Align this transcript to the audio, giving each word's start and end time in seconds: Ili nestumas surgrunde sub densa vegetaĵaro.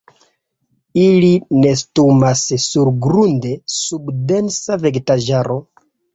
Ili 1.01 1.29
nestumas 1.65 2.41
surgrunde 2.65 3.53
sub 3.77 4.11
densa 4.35 4.81
vegetaĵaro. 4.89 5.61